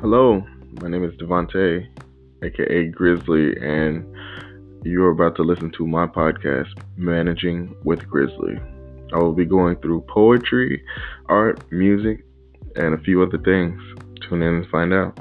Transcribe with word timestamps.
Hello, 0.00 0.46
my 0.80 0.88
name 0.88 1.02
is 1.02 1.12
Devonte, 1.16 1.84
aka 2.44 2.86
Grizzly, 2.86 3.56
and 3.60 4.06
you're 4.84 5.10
about 5.10 5.34
to 5.34 5.42
listen 5.42 5.72
to 5.72 5.88
my 5.88 6.06
podcast, 6.06 6.68
Managing 6.96 7.74
with 7.82 8.08
Grizzly. 8.08 8.60
I 9.12 9.16
will 9.16 9.32
be 9.32 9.44
going 9.44 9.74
through 9.78 10.02
poetry, 10.02 10.84
art, 11.26 11.64
music, 11.72 12.24
and 12.76 12.94
a 12.94 12.98
few 12.98 13.24
other 13.24 13.38
things. 13.38 13.82
Tune 14.20 14.40
in 14.40 14.54
and 14.54 14.68
find 14.68 14.94
out. 14.94 15.18